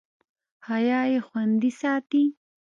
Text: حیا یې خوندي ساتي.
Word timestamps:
حیا 0.67 1.01
یې 1.11 1.19
خوندي 1.27 1.71
ساتي. 1.79 2.23